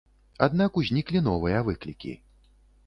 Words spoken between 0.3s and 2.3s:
Аднак узніклі новыя выклікі.